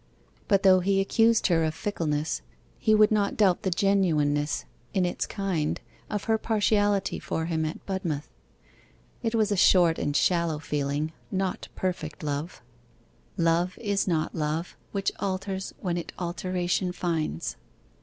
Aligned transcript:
But 0.47 0.63
though 0.63 0.79
he 0.79 0.99
accused 0.99 1.45
her 1.45 1.63
of 1.63 1.75
fickleness, 1.75 2.41
he 2.79 2.95
would 2.95 3.11
not 3.11 3.37
doubt 3.37 3.61
the 3.61 3.69
genuineness, 3.69 4.65
in 4.95 5.05
its 5.05 5.27
kind, 5.27 5.79
of 6.09 6.23
her 6.23 6.39
partiality 6.39 7.19
for 7.19 7.45
him 7.45 7.65
at 7.65 7.85
Budmouth. 7.85 8.27
It 9.21 9.35
was 9.35 9.51
a 9.51 9.55
short 9.55 9.99
and 9.99 10.15
shallow 10.15 10.57
feeling 10.57 11.13
not 11.29 11.67
perfect 11.75 12.23
love: 12.23 12.63
'Love 13.37 13.77
is 13.77 14.07
not 14.07 14.33
love 14.33 14.75
Which 14.91 15.11
alters 15.19 15.71
when 15.81 15.97
it 15.97 16.13
alteration 16.17 16.91
finds. 16.91 17.55